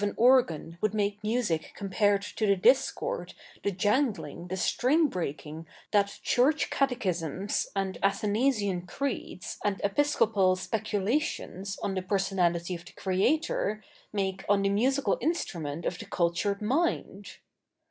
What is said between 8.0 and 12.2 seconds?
Athanasian Creeds, and Episcopal speculations on the